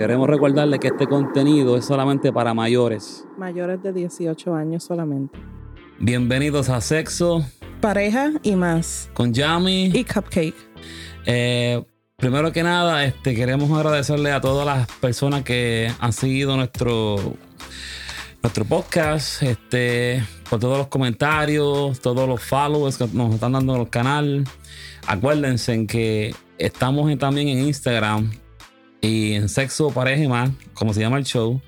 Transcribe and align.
Queremos 0.00 0.30
recordarle 0.30 0.78
que 0.78 0.86
este 0.86 1.06
contenido 1.06 1.76
es 1.76 1.84
solamente 1.84 2.32
para 2.32 2.54
mayores. 2.54 3.26
Mayores 3.36 3.82
de 3.82 3.92
18 3.92 4.54
años 4.54 4.82
solamente. 4.82 5.38
Bienvenidos 5.98 6.70
a 6.70 6.80
Sexo 6.80 7.44
Pareja 7.82 8.30
y 8.42 8.56
más. 8.56 9.10
con 9.12 9.34
Yami. 9.34 9.92
Y 9.92 10.04
Cupcake. 10.04 10.54
Eh, 11.26 11.84
primero 12.16 12.50
que 12.50 12.62
nada, 12.62 13.04
este, 13.04 13.34
queremos 13.34 13.70
agradecerle 13.72 14.32
a 14.32 14.40
todas 14.40 14.64
las 14.64 14.86
personas 15.00 15.42
que 15.42 15.92
han 16.00 16.14
seguido 16.14 16.56
nuestro, 16.56 17.34
nuestro 18.42 18.64
podcast, 18.64 19.42
este, 19.42 20.24
por 20.48 20.60
todos 20.60 20.78
los 20.78 20.86
comentarios, 20.86 22.00
todos 22.00 22.26
los 22.26 22.42
followers 22.42 22.96
que 22.96 23.06
nos 23.12 23.34
están 23.34 23.52
dando 23.52 23.74
en 23.74 23.80
el 23.82 23.90
canal. 23.90 24.44
Acuérdense 25.06 25.74
en 25.74 25.86
que 25.86 26.34
estamos 26.56 27.18
también 27.18 27.48
en 27.48 27.66
Instagram 27.66 28.30
y 29.00 29.32
en 29.34 29.48
Sexo, 29.48 29.90
Pareja 29.90 30.22
y 30.24 30.28
más, 30.28 30.50
como 30.74 30.92
se 30.94 31.00
llama 31.00 31.18
el 31.18 31.24
show. 31.24 31.60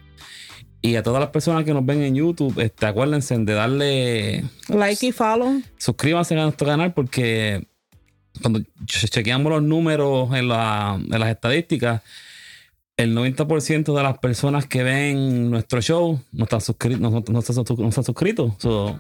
Y 0.84 0.96
a 0.96 1.02
todas 1.02 1.20
las 1.20 1.30
personas 1.30 1.64
que 1.64 1.72
nos 1.72 1.86
ven 1.86 2.02
en 2.02 2.14
YouTube, 2.16 2.58
este, 2.58 2.86
acuérdense 2.86 3.38
de 3.38 3.54
darle 3.54 4.44
Like 4.68 5.06
y 5.06 5.12
follow. 5.12 5.62
suscríbanse 5.78 6.34
a 6.38 6.42
nuestro 6.42 6.66
canal 6.66 6.92
porque 6.92 7.68
cuando 8.40 8.60
che- 8.86 9.06
chequeamos 9.08 9.52
los 9.52 9.62
números 9.62 10.34
en, 10.34 10.48
la- 10.48 10.98
en 11.00 11.20
las 11.20 11.28
estadísticas, 11.30 12.02
el 12.96 13.14
90% 13.16 13.94
de 13.96 14.02
las 14.02 14.18
personas 14.18 14.66
que 14.66 14.82
ven 14.82 15.50
nuestro 15.50 15.80
show 15.80 16.20
no 16.32 16.44
están, 16.44 16.60
suscri- 16.60 16.98
no, 16.98 17.10
no- 17.10 17.24
no 17.28 17.38
están 17.88 18.04
suscritos. 18.04 18.52
So, 18.58 18.98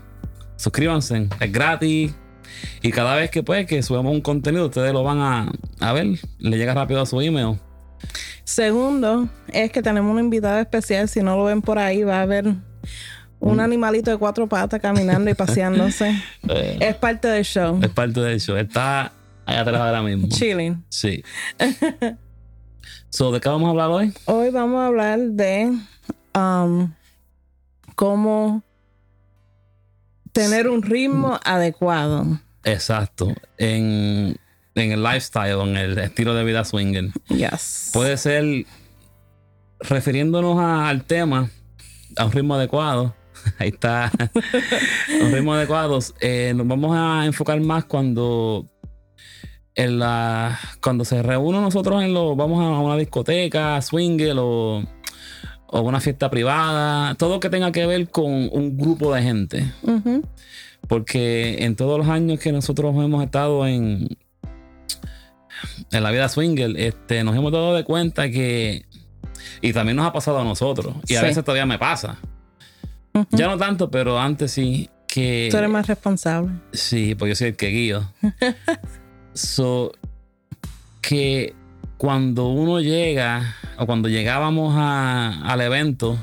suscríbanse, 0.56 1.28
es 1.40 1.52
gratis. 1.52 2.14
Y 2.80 2.90
cada 2.92 3.16
vez 3.16 3.30
que 3.30 3.42
pues 3.42 3.66
que 3.66 3.82
subamos 3.82 4.12
un 4.12 4.20
contenido, 4.20 4.66
ustedes 4.66 4.92
lo 4.92 5.02
van 5.02 5.18
a, 5.18 5.52
a 5.80 5.92
ver, 5.92 6.06
le 6.38 6.56
llega 6.58 6.74
rápido 6.74 7.00
a 7.00 7.06
su 7.06 7.20
email. 7.20 7.58
Segundo, 8.44 9.28
es 9.48 9.70
que 9.72 9.82
tenemos 9.82 10.10
una 10.10 10.20
invitada 10.20 10.60
especial. 10.60 11.08
Si 11.08 11.22
no 11.22 11.36
lo 11.36 11.44
ven 11.44 11.62
por 11.62 11.78
ahí, 11.78 12.02
va 12.02 12.18
a 12.18 12.22
haber 12.22 12.54
un 13.40 13.60
animalito 13.60 14.10
de 14.10 14.16
cuatro 14.18 14.48
patas 14.48 14.80
caminando 14.80 15.30
y 15.30 15.34
paseándose. 15.34 16.14
Eh, 16.48 16.78
es 16.80 16.96
parte 16.96 17.28
del 17.28 17.44
show. 17.44 17.78
es 17.82 17.88
parte 17.90 18.20
del 18.20 18.40
show. 18.40 18.56
Está 18.56 19.12
allá 19.46 19.60
atrás 19.60 19.80
ahora 19.80 20.02
mismo. 20.02 20.28
Chilling. 20.28 20.84
Sí. 20.88 21.22
so, 23.10 23.30
¿de 23.30 23.40
qué 23.40 23.48
vamos 23.48 23.68
a 23.68 23.70
hablar 23.70 23.90
hoy? 23.90 24.12
Hoy 24.24 24.50
vamos 24.50 24.80
a 24.80 24.86
hablar 24.86 25.20
de 25.20 25.72
um, 26.34 26.92
cómo 27.94 28.64
tener 30.32 30.68
un 30.68 30.82
ritmo 30.82 31.38
adecuado. 31.44 32.40
Exacto. 32.64 33.32
En, 33.56 34.36
en 34.74 34.92
el 34.92 35.02
lifestyle, 35.02 35.60
en 35.60 35.76
el 35.76 35.98
estilo 35.98 36.34
de 36.34 36.44
vida 36.44 36.64
swinger. 36.64 37.10
Yes. 37.28 37.90
Puede 37.92 38.16
ser, 38.16 38.64
refiriéndonos 39.80 40.58
a- 40.58 40.88
al 40.88 41.04
tema, 41.04 41.50
a 42.16 42.24
un 42.24 42.32
ritmo 42.32 42.54
adecuado. 42.54 43.14
Ahí 43.58 43.68
está. 43.70 44.10
un 45.20 45.32
ritmo 45.32 45.54
adecuado. 45.54 45.98
eh, 46.20 46.52
nos 46.54 46.66
vamos 46.66 46.96
a 46.96 47.26
enfocar 47.26 47.60
más 47.60 47.84
cuando. 47.84 48.68
En 49.74 49.98
la, 49.98 50.58
cuando 50.82 51.02
se 51.06 51.22
reúnen 51.22 51.62
nosotros 51.62 52.02
en 52.02 52.12
lo, 52.12 52.36
vamos 52.36 52.62
a 52.62 52.78
una 52.78 52.94
discoteca, 52.98 53.80
swinger 53.80 54.36
o, 54.38 54.84
o 55.68 55.80
una 55.80 55.98
fiesta 55.98 56.28
privada, 56.30 57.14
todo 57.14 57.40
que 57.40 57.48
tenga 57.48 57.72
que 57.72 57.86
ver 57.86 58.10
con 58.10 58.30
un 58.52 58.76
grupo 58.76 59.14
de 59.14 59.22
gente. 59.22 59.72
Porque 60.86 61.64
en 61.64 61.74
todos 61.74 61.98
los 61.98 62.08
años 62.08 62.38
que 62.38 62.52
nosotros 62.52 62.94
hemos 62.96 63.24
estado 63.24 63.66
en, 63.66 64.08
en 65.90 66.02
la 66.02 66.10
vida 66.10 66.28
swinger, 66.28 66.74
este, 66.78 67.24
nos 67.24 67.36
hemos 67.36 67.52
dado 67.52 67.74
de 67.74 67.84
cuenta 67.84 68.30
que. 68.30 68.84
Y 69.60 69.72
también 69.72 69.96
nos 69.96 70.06
ha 70.06 70.12
pasado 70.12 70.38
a 70.40 70.44
nosotros. 70.44 70.94
Y 71.08 71.14
a 71.16 71.20
Sí. 71.20 71.26
veces 71.26 71.44
todavía 71.44 71.66
me 71.66 71.78
pasa. 71.78 72.18
Ya 73.30 73.46
no 73.46 73.56
tanto, 73.58 73.90
pero 73.90 74.18
antes 74.18 74.50
sí. 74.52 74.88
Que, 75.06 75.48
Tú 75.50 75.58
eres 75.58 75.68
más 75.68 75.86
responsable. 75.86 76.52
Sí, 76.72 77.14
porque 77.14 77.30
yo 77.32 77.36
soy 77.36 77.48
el 77.48 77.56
que 77.56 77.68
guío. 77.68 78.10
so, 79.34 79.92
que 81.00 81.54
cuando 81.98 82.48
uno 82.48 82.80
llega, 82.80 83.54
o 83.78 83.86
cuando 83.86 84.08
llegábamos 84.08 84.74
a- 84.76 85.42
al 85.44 85.60
evento, 85.60 86.18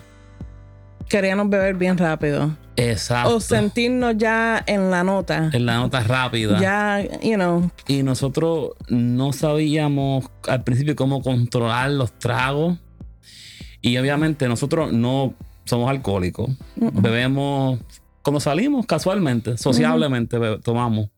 Queríamos 1.09 1.49
beber 1.49 1.75
bien 1.75 1.97
rápido. 1.97 2.55
exacto. 2.77 3.35
O 3.35 3.39
sentirnos 3.39 4.15
ya 4.17 4.63
en 4.65 4.91
la 4.91 5.03
nota. 5.03 5.49
en 5.51 5.65
la 5.65 5.77
nota 5.77 6.01
rápida. 6.01 6.59
Ya, 6.61 7.03
you 7.21 7.35
know, 7.35 7.71
Y 7.87 8.03
nosotros 8.03 8.71
no 8.87 9.33
sabíamos 9.33 10.25
al 10.47 10.63
principio 10.63 10.95
cómo 10.95 11.21
controlar 11.21 11.89
los 11.91 12.11
tragos. 12.13 12.77
Y 13.81 13.97
obviamente 13.97 14.47
nosotros 14.47 14.93
no 14.93 15.33
somos 15.65 15.89
alcohólicos. 15.89 16.49
Bebemos 16.75 17.79
cuando 18.21 18.39
salimos 18.39 18.85
casualmente, 18.85 19.57
sociablemente 19.57 20.37
tomamos. 20.63 21.09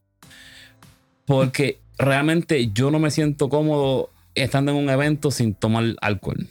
Porque 1.26 1.80
realmente 1.98 2.72
yo 2.72 2.92
no 2.92 3.00
me 3.00 3.12
siento 3.12 3.50
cómodo 3.50 4.10
estando 4.36 4.72
en 4.72 4.78
un 4.78 4.90
evento 4.90 5.32
sin 5.32 5.54
tomar 5.54 5.96
alcohol. 6.02 6.48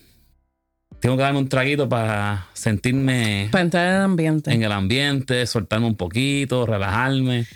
Tengo 1.00 1.16
que 1.16 1.22
darme 1.22 1.38
un 1.38 1.48
traguito 1.48 1.88
para 1.88 2.46
sentirme 2.52 3.48
para 3.50 3.62
entrar 3.62 3.86
en 3.86 3.94
el 3.94 4.02
ambiente. 4.02 4.52
en 4.52 4.62
el 4.62 4.72
ambiente, 4.72 5.46
soltarme 5.46 5.86
un 5.86 5.96
poquito, 5.96 6.66
relajarme. 6.66 7.46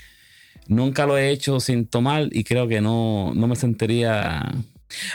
Nunca 0.67 1.05
lo 1.05 1.19
he 1.19 1.31
hecho 1.31 1.61
sin 1.61 1.87
tomar 1.87 2.29
y 2.31 2.43
creo 2.43 2.67
que 2.67 2.81
no, 2.81 3.33
no 3.35 3.47
me 3.47 3.55
sentiría 3.55 4.51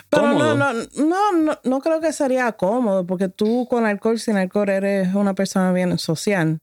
Pero 0.09 0.33
no, 0.33 0.53
no, 0.53 0.73
no, 0.73 1.31
no, 1.33 1.59
no 1.63 1.79
creo 1.79 1.99
que 1.99 2.13
sería 2.13 2.51
cómodo 2.51 3.05
porque 3.07 3.29
tú 3.29 3.67
con 3.67 3.87
alcohol, 3.87 4.19
sin 4.19 4.37
alcohol, 4.37 4.69
eres 4.69 5.15
una 5.15 5.33
persona 5.33 5.71
bien 5.71 5.97
social. 5.97 6.59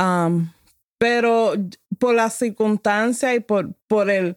Um, 0.00 0.50
pero 0.98 1.54
por 1.98 2.14
las 2.14 2.34
circunstancias 2.34 3.34
y 3.34 3.40
por, 3.40 3.74
por 3.88 4.10
el, 4.10 4.36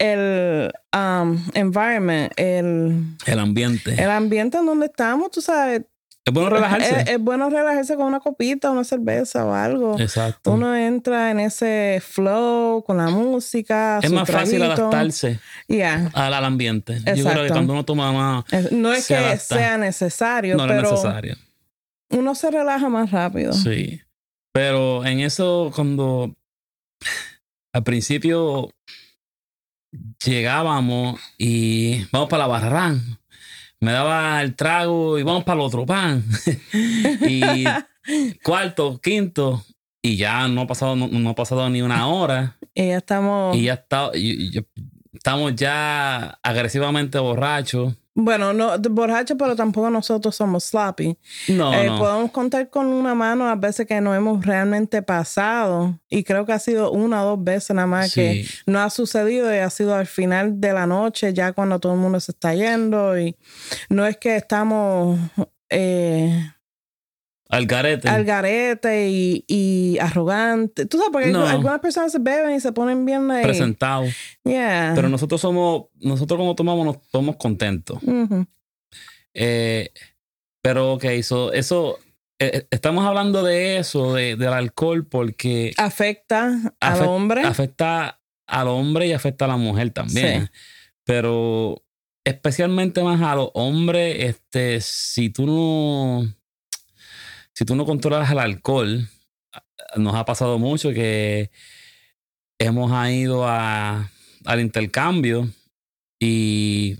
el 0.00 0.72
um, 0.96 1.38
environment, 1.54 2.32
el, 2.36 3.04
El 3.26 3.38
ambiente. 3.38 3.92
el 4.02 4.10
ambiente 4.10 4.58
en 4.58 4.66
donde 4.66 4.86
estamos, 4.86 5.30
tú 5.30 5.40
sabes, 5.40 5.82
es 6.24 6.32
bueno 6.34 6.50
relajarse. 6.50 7.00
es, 7.02 7.08
es 7.10 7.18
bueno 7.20 7.48
relajarse 7.50 7.96
con 7.96 8.06
una 8.06 8.20
copita, 8.20 8.70
una 8.70 8.84
cerveza 8.84 9.44
o 9.44 9.54
algo. 9.54 9.98
Exacto. 9.98 10.52
Uno 10.52 10.74
entra 10.76 11.30
en 11.30 11.40
ese 11.40 12.02
flow 12.06 12.82
con 12.84 12.96
la 12.98 13.08
música. 13.08 14.00
es 14.02 14.10
más 14.10 14.28
fácil 14.30 14.62
adaptarse 14.62 15.38
Yeah. 15.68 16.10
al, 16.14 16.34
al 16.34 16.44
ambiente. 16.44 16.94
Yo 16.98 17.02
creo 17.04 17.14
que 17.14 17.20
Exacto. 17.20 17.52
cuando 17.54 17.72
uno 17.74 17.84
toma 17.84 18.12
más, 18.12 18.44
No 18.72 18.92
es 18.92 19.06
que 19.06 19.16
adapta. 19.16 19.38
sea 19.56 19.78
necesario, 19.78 20.56
no 20.56 20.64
es 20.64 20.70
pero 20.72 20.90
necesario. 20.90 21.36
uno 22.10 22.34
se 22.34 22.50
relaja 22.50 22.88
más 22.88 23.10
rápido. 23.10 23.52
Sí. 23.52 24.00
Pero 24.52 25.04
en 25.04 25.20
eso, 25.20 25.70
cuando 25.74 26.34
al 27.72 27.82
principio 27.84 28.70
llegábamos 30.24 31.20
y 31.38 32.04
vamos 32.12 32.28
para 32.28 32.44
la 32.44 32.48
barran, 32.48 33.00
me 33.80 33.92
daba 33.92 34.42
el 34.42 34.54
trago 34.54 35.18
y 35.18 35.22
vamos 35.22 35.44
para 35.44 35.60
el 35.60 35.66
otro 35.66 35.86
pan. 35.86 36.24
y 37.28 37.64
cuarto, 38.42 39.00
quinto, 39.02 39.64
y 40.02 40.16
ya 40.16 40.48
no 40.48 40.62
ha 40.62 40.66
pasado, 40.66 40.96
no, 40.96 41.08
no 41.08 41.30
ha 41.30 41.34
pasado 41.34 41.68
ni 41.70 41.82
una 41.82 42.06
hora. 42.08 42.56
Y 42.74 42.88
ya 42.88 42.98
estamos. 42.98 43.56
Y 43.56 43.62
ya 43.64 43.74
está, 43.74 44.10
y- 44.14 44.58
estamos 45.12 45.54
ya 45.56 46.38
agresivamente 46.42 47.18
borrachos. 47.18 47.94
Bueno, 48.22 48.52
no 48.52 48.78
borracho, 48.78 49.36
pero 49.36 49.56
tampoco 49.56 49.88
nosotros 49.90 50.36
somos 50.36 50.64
sloppy. 50.64 51.16
No, 51.48 51.72
Eh, 51.72 51.86
no. 51.86 51.98
Podemos 51.98 52.30
contar 52.30 52.68
con 52.70 52.86
una 52.86 53.14
mano 53.14 53.46
las 53.46 53.58
veces 53.58 53.86
que 53.86 54.00
no 54.00 54.14
hemos 54.14 54.44
realmente 54.44 55.02
pasado. 55.02 55.98
Y 56.08 56.22
creo 56.24 56.44
que 56.44 56.52
ha 56.52 56.58
sido 56.58 56.90
una 56.92 57.24
o 57.24 57.36
dos 57.36 57.44
veces 57.44 57.74
nada 57.74 57.86
más 57.86 58.12
que 58.12 58.46
no 58.66 58.80
ha 58.80 58.90
sucedido 58.90 59.52
y 59.54 59.58
ha 59.58 59.70
sido 59.70 59.94
al 59.94 60.06
final 60.06 60.60
de 60.60 60.72
la 60.72 60.86
noche, 60.86 61.32
ya 61.32 61.52
cuando 61.52 61.78
todo 61.78 61.94
el 61.94 61.98
mundo 61.98 62.20
se 62.20 62.32
está 62.32 62.54
yendo. 62.54 63.18
Y 63.18 63.36
no 63.88 64.06
es 64.06 64.16
que 64.16 64.36
estamos 64.36 65.18
eh, 65.70 66.52
Al 67.50 67.66
garete. 67.66 68.08
al 68.08 68.24
garete 68.24 69.08
y, 69.10 69.44
y 69.48 69.98
arrogantes. 69.98 70.88
Tú 70.88 70.96
sabes, 70.98 71.10
porque 71.12 71.28
No. 71.28 71.46
algunas 71.46 71.80
personas 71.80 72.12
se 72.12 72.18
beben 72.20 72.54
y 72.54 72.60
se 72.60 72.72
ponen 72.72 73.04
bien 73.04 73.26
like, 73.28 73.46
presentado. 73.46 74.04
Yeah. 74.44 74.92
Pero 74.94 75.08
nosotros 75.08 75.40
somos, 75.40 75.84
nosotros 76.00 76.38
como 76.38 76.54
tomamos, 76.54 76.84
nos 76.86 77.08
tomamos 77.10 77.36
contentos. 77.36 77.98
Ujú. 78.02 78.46
Eh, 79.34 79.90
pero 80.62 80.94
ok, 80.94 81.04
so, 81.22 81.52
eso, 81.52 81.98
eh, 82.38 82.66
estamos 82.70 83.04
hablando 83.06 83.42
de 83.42 83.78
eso, 83.78 84.14
de, 84.14 84.36
del 84.36 84.52
alcohol, 84.52 85.06
porque 85.06 85.72
Afecta 85.76 86.74
al 86.80 86.94
Afect- 87.00 87.06
hombre. 87.08 87.42
afecta 87.42 88.20
al 88.46 88.68
hombre 88.68 89.06
y 89.06 89.12
afecta 89.12 89.44
a 89.44 89.48
la 89.48 89.56
mujer 89.56 89.90
también. 89.90 90.44
Sí. 90.46 90.50
Pero 91.04 91.82
especialmente 92.24 93.02
más 93.02 93.20
a 93.22 93.34
los 93.34 93.50
hombres, 93.54 94.16
este, 94.24 94.80
si 94.80 95.30
tú 95.30 95.46
no, 95.46 96.26
si 97.60 97.66
tú 97.66 97.76
no 97.76 97.84
controlas 97.84 98.30
el 98.30 98.38
alcohol, 98.38 99.06
nos 99.94 100.14
ha 100.14 100.24
pasado 100.24 100.58
mucho 100.58 100.94
que 100.94 101.50
hemos 102.58 102.90
ido 103.10 103.46
a, 103.46 104.10
al 104.46 104.60
intercambio 104.60 105.46
y 106.18 106.96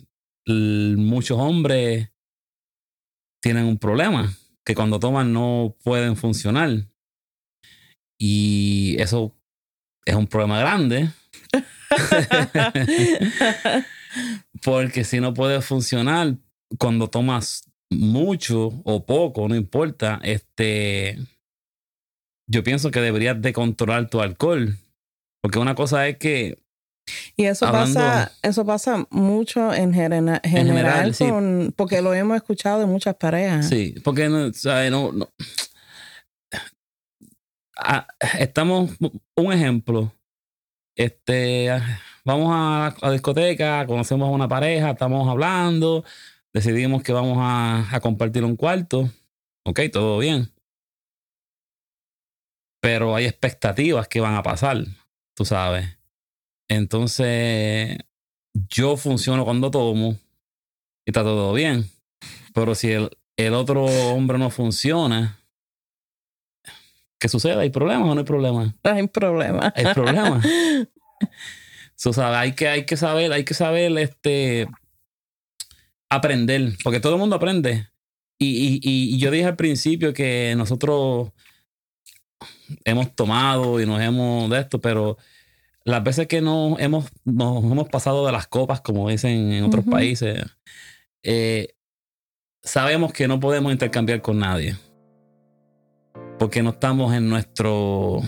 muchos 0.47 1.39
hombres 1.39 2.11
tienen 3.41 3.65
un 3.65 3.79
problema, 3.79 4.37
que 4.63 4.75
cuando 4.75 5.01
toman 5.01 5.33
no 5.33 5.79
pueden 5.83 6.15
funcionar. 6.15 6.91
Y 8.19 8.97
eso 8.99 9.35
es 10.05 10.15
un 10.15 10.27
problema 10.27 10.61
grande. 10.61 11.09
Porque 14.63 15.05
si 15.05 15.21
no 15.21 15.33
puedes 15.33 15.65
funcionar 15.65 16.37
cuando 16.79 17.09
tomas 17.09 17.70
mucho 17.91 18.73
o 18.85 19.05
poco, 19.05 19.49
no 19.49 19.57
importa, 19.57 20.21
este 20.23 21.19
yo 22.47 22.65
pienso 22.65 22.91
que 22.91 23.01
deberías 23.01 23.41
de 23.41 23.53
controlar 23.53 24.09
tu 24.09 24.21
alcohol. 24.21 24.77
Porque 25.41 25.59
una 25.59 25.75
cosa 25.75 26.07
es 26.09 26.19
que 26.19 26.59
y 27.37 27.47
eso 27.47 27.71
pasa, 27.71 28.33
eso 28.43 28.65
pasa 28.65 29.07
mucho 29.11 29.73
en, 29.73 29.93
general, 29.95 30.41
con, 31.19 31.73
porque 31.77 32.03
lo 32.03 32.15
hemos 32.15 32.37
escuchado 32.37 32.81
de 32.81 32.87
muchas 32.87 33.17
parejas. 33.17 33.69
Sí, 33.69 33.95
porque 34.05 34.29
no, 34.29 34.51
no, 34.91 35.13
no. 35.13 35.29
Ah, 37.77 38.07
estamos, 38.39 38.91
un 39.37 39.53
ejemplo, 39.53 40.13
este, 40.95 41.69
vamos 42.25 42.51
a 42.53 42.95
la 43.01 43.13
discoteca, 43.13 43.87
conocemos 43.87 44.29
a 44.29 44.33
una 44.33 44.49
pareja, 44.49 44.91
estamos 44.91 45.27
hablando, 45.29 46.05
decidimos 46.53 47.03
que 47.03 47.13
vamos 47.13 47.39
a, 47.41 47.95
a 47.95 48.01
compartir 48.01 48.45
un 48.45 48.57
cuarto, 48.57 49.11
ok, 49.65 49.81
todo 49.93 50.19
bien. 50.19 50.53
Pero 52.81 53.15
hay 53.15 53.27
expectativas 53.27 54.09
que 54.09 54.21
van 54.21 54.35
a 54.35 54.43
pasar, 54.43 54.85
tú 55.35 55.45
sabes 55.45 56.01
entonces, 56.71 57.99
yo 58.69 58.97
funciono 58.97 59.45
cuando 59.45 59.73
tomo 59.73 60.17
y 61.05 61.11
está 61.11 61.23
todo 61.23 61.53
bien. 61.53 61.91
Pero 62.55 62.77
si 62.77 62.93
el, 62.93 63.11
el 63.37 63.55
otro 63.55 63.87
hombre 63.87 64.39
no 64.39 64.51
funciona, 64.51 65.41
¿qué 67.19 67.29
sucede? 67.29 67.61
¿Hay 67.61 67.71
problemas 67.71 68.09
o 68.09 68.15
no 68.15 68.21
hay 68.21 68.25
problemas? 68.25 68.73
Hay 68.85 69.09
problemas. 69.09 69.73
Hay 69.75 69.93
problemas. 69.93 70.47
hay 72.19 72.53
que, 72.53 72.69
hay 72.69 72.87
que 72.87 72.97
saber, 72.97 73.33
hay 73.33 73.45
que 73.45 73.55
saber 73.55 73.99
este 73.99 74.69
aprender, 76.11 76.77
porque 76.85 77.01
todo 77.01 77.15
el 77.15 77.21
mundo 77.21 77.37
aprende. 77.37 77.89
Y, 78.39 78.81
y, 78.83 79.15
y, 79.15 79.19
yo 79.19 79.31
dije 79.31 79.45
al 79.45 79.57
principio 79.57 80.13
que 80.13 80.55
nosotros 80.57 81.31
hemos 82.85 83.15
tomado 83.15 83.81
y 83.81 83.87
nos 83.87 84.01
hemos 84.01 84.49
de 84.51 84.61
esto, 84.61 84.81
pero 84.81 85.19
las 85.85 86.03
veces 86.03 86.27
que 86.27 86.41
nos 86.41 86.79
hemos, 86.81 87.07
nos 87.25 87.65
hemos 87.65 87.89
pasado 87.89 88.27
de 88.27 88.33
las 88.33 88.47
copas, 88.47 88.81
como 88.81 89.09
dicen 89.09 89.53
en 89.53 89.65
otros 89.65 89.85
países, 89.85 90.45
eh, 91.23 91.75
sabemos 92.63 93.13
que 93.13 93.29
no 93.29 93.41
podemos 93.41 93.73
intercambiar 93.73 94.23
con 94.23 94.39
nadie. 94.39 94.77
Porque 96.39 96.63
no 96.63 96.71
estamos 96.71 97.15
en 97.15 97.29
nuestro... 97.29 98.23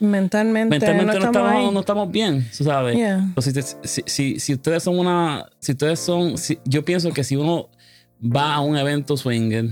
Mentalmente, 0.00 0.78
Mentalmente 0.78 1.18
no, 1.18 1.26
estamos, 1.26 1.72
no, 1.74 1.80
estamos, 1.80 2.10
bien, 2.10 2.48
sabes. 2.50 2.98
Si, 3.84 4.02
si, 4.06 4.40
si, 4.40 4.54
ustedes 4.54 4.82
son 4.82 4.98
una... 4.98 5.46
Si 5.58 5.72
ustedes 5.72 6.00
son... 6.00 6.34
yo 6.64 6.84
pienso 6.84 7.12
que 7.12 7.22
si 7.22 7.36
uno 7.36 7.68
va 8.24 8.54
a 8.54 8.60
un 8.60 8.76
evento 8.76 9.16
swinger 9.16 9.70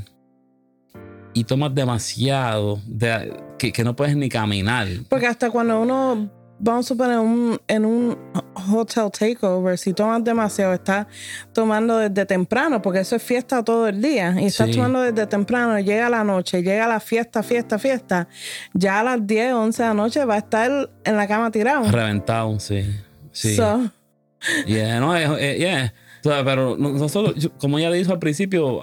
y 1.33 1.45
tomas 1.45 1.75
demasiado, 1.75 2.81
de, 2.87 3.33
que, 3.59 3.73
que, 3.73 3.85
no 3.85 3.97
puedes 3.97 4.17
ni 4.17 4.29
caminar. 4.29 4.87
Porque 5.09 5.27
hasta 5.27 5.51
cuando 5.51 5.81
uno 5.81 6.31
vamos 6.59 6.87
a 6.87 6.89
suponer, 6.89 7.19
un, 7.19 7.59
en 7.69 7.85
un 7.85 8.19
hotel 8.73 9.11
takeover, 9.11 9.77
si 9.79 9.93
tomas 9.93 10.23
demasiado, 10.23 10.75
estás 10.75 11.07
tomando 11.53 11.99
desde 11.99 12.27
temprano, 12.27 12.81
porque 12.83 13.01
eso 13.01 13.17
es 13.17 13.23
fiesta 13.23 13.63
todo 13.65 13.89
el 13.89 14.01
día, 14.01 14.35
y 14.41 14.47
estás 14.47 14.71
tomando 14.71 15.03
desde 15.03 15.27
temprano, 15.27 15.79
llega 15.79 16.09
la 16.09 16.25
noche, 16.25 16.63
llega 16.63 16.87
la 16.87 17.01
fiesta, 17.01 17.43
fiesta, 17.43 17.79
fiesta, 17.79 18.29
ya 18.75 19.01
a 19.01 19.03
las 19.03 19.27
10, 19.27 19.53
11 19.55 19.83
de 19.83 19.89
la 19.89 19.95
noche 19.95 20.25
va 20.25 20.35
a 20.35 20.39
estar 20.39 20.91
en 21.05 21.17
la 21.17 21.27
cama 21.27 21.51
tirado. 21.51 21.91
Reventado, 21.91 22.59
sí. 22.61 22.85
Sí. 23.33 23.57
yeah, 24.67 25.01
no, 25.01 25.17
yeah. 25.39 25.93
pero 26.23 26.77
nosotros, 26.77 27.51
como 27.59 27.79
ya 27.79 27.91
dijo 27.91 28.13
al 28.13 28.19
principio, 28.19 28.81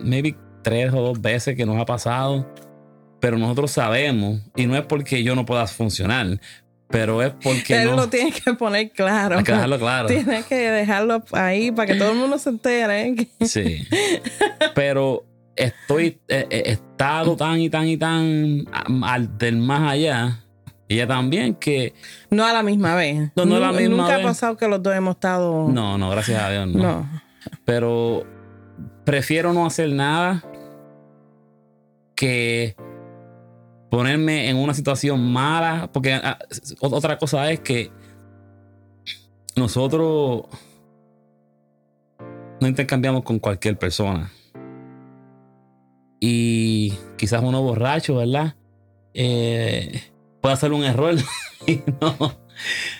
maybe 0.00 0.36
tres 0.62 0.92
o 0.92 1.00
dos 1.00 1.20
veces 1.20 1.56
que 1.56 1.66
nos 1.66 1.80
ha 1.80 1.84
pasado 1.84 2.46
pero 3.24 3.38
nosotros 3.38 3.70
sabemos, 3.70 4.42
y 4.54 4.66
no 4.66 4.76
es 4.76 4.84
porque 4.84 5.24
yo 5.24 5.34
no 5.34 5.46
pueda 5.46 5.66
funcionar, 5.66 6.38
pero 6.88 7.22
es 7.22 7.32
porque 7.42 7.82
Él 7.82 7.96
lo 7.96 8.08
tiene 8.08 8.32
que 8.32 8.54
poner 8.54 8.90
claro. 8.92 9.38
Hay 9.38 9.44
que 9.44 9.52
dejarlo 9.52 9.78
claro. 9.78 10.08
Tiene 10.08 10.42
que 10.44 10.70
dejarlo 10.70 11.24
ahí 11.32 11.72
para 11.72 11.92
que 11.92 11.98
todo 11.98 12.12
el 12.12 12.18
mundo 12.18 12.38
se 12.38 12.50
entere. 12.50 13.28
Sí. 13.40 13.86
Pero 14.74 15.24
estoy, 15.56 16.18
he, 16.28 16.70
estado 16.70 17.36
tan 17.36 17.60
y 17.60 17.70
tan 17.70 17.88
y 17.88 17.96
tan 17.96 18.64
al 19.02 19.38
del 19.38 19.56
más 19.56 19.92
allá. 19.92 20.40
Y 20.86 20.96
ella 20.96 21.06
también 21.06 21.54
que... 21.54 21.94
No 22.30 22.44
a 22.44 22.52
la 22.52 22.62
misma 22.62 22.94
vez. 22.94 23.30
No, 23.34 23.46
no 23.46 23.56
a 23.56 23.60
la 23.60 23.72
misma 23.72 23.96
Nunca 23.96 24.16
ha 24.16 24.22
pasado 24.22 24.56
que 24.56 24.68
los 24.68 24.82
dos 24.82 24.94
hemos 24.94 25.14
estado... 25.14 25.68
No, 25.68 25.96
no, 25.96 26.10
gracias 26.10 26.42
a 26.42 26.50
Dios, 26.50 26.68
no. 26.68 26.82
no. 26.82 27.22
Pero 27.64 28.26
prefiero 29.04 29.54
no 29.54 29.64
hacer 29.64 29.90
nada 29.90 30.44
que 32.14 32.76
ponerme 33.94 34.50
en 34.50 34.56
una 34.56 34.74
situación 34.74 35.32
mala, 35.32 35.88
porque 35.92 36.14
ah, 36.14 36.36
otra 36.80 37.16
cosa 37.16 37.48
es 37.52 37.60
que 37.60 37.92
nosotros 39.54 40.46
no 42.60 42.66
intercambiamos 42.66 43.22
con 43.22 43.38
cualquier 43.38 43.78
persona. 43.78 44.32
Y 46.18 46.92
quizás 47.16 47.40
uno 47.44 47.62
borracho, 47.62 48.16
¿verdad? 48.16 48.56
Eh, 49.12 50.02
puede 50.40 50.54
hacer 50.54 50.72
un 50.72 50.82
error. 50.82 51.14
y 51.68 51.80
no, 52.00 52.16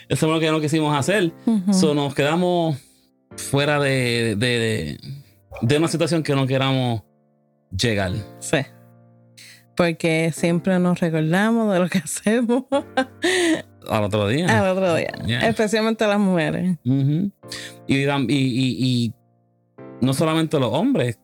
eso 0.09 0.27
es 0.27 0.33
lo 0.33 0.39
que 0.39 0.53
no 0.53 0.61
quisimos 0.61 0.97
hacer. 0.97 1.33
nos 1.45 2.15
quedamos 2.15 2.77
fuera 3.37 3.81
de, 3.81 4.37
de, 4.37 5.01
de 5.61 5.77
una 5.77 5.89
situación 5.89 6.23
que 6.23 6.37
no 6.37 6.47
queramos 6.47 7.03
llegar. 7.77 8.13
Sí 8.39 8.59
porque 9.77 10.33
siempre 10.35 10.79
nos 10.79 11.01
recordamos 11.01 11.73
de 11.73 11.79
lo 11.81 11.89
que 11.89 11.99
hacemos. 12.05 12.65
Al 13.89 14.05
otro 14.05 14.29
día. 14.29 14.47
Al 14.47 14.77
otro 14.77 14.95
día. 14.95 15.13
Especialmente 15.43 16.07
las 16.07 16.19
mujeres. 16.19 16.79
y, 16.85 17.35
y, 17.89 19.13
no 20.01 20.13
solamente 20.13 20.59
los 20.59 20.73
hombres. 20.73 21.19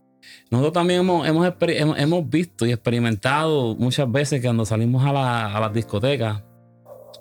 Nosotros 0.50 0.72
también 0.72 1.00
hemos, 1.00 1.26
hemos, 1.26 2.28
visto 2.28 2.66
y 2.66 2.72
experimentado 2.72 3.76
muchas 3.76 4.10
veces 4.10 4.40
que 4.40 4.46
cuando 4.46 4.66
salimos 4.66 5.04
a, 5.04 5.12
la, 5.12 5.56
a 5.56 5.60
las 5.60 5.72
discotecas 5.72 6.42